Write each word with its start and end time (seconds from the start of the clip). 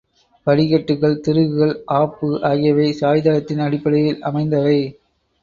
படிக்கட்டுகள், 0.47 1.19
திருகுகள், 1.19 1.73
ஆப்பு 1.97 2.29
ஆகியவை 2.43 2.87
சாய்தளத்தின் 3.01 3.63
அடிப்படையில் 3.67 4.19
அமைந்தவை. 4.23 4.77